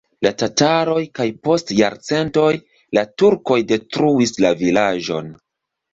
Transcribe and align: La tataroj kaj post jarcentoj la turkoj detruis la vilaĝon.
La 0.25 0.29
tataroj 0.43 1.01
kaj 1.19 1.27
post 1.47 1.73
jarcentoj 1.81 2.49
la 2.99 3.05
turkoj 3.23 3.59
detruis 3.73 4.35
la 4.47 4.57
vilaĝon. 4.63 5.33